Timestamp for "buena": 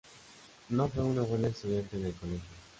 1.21-1.49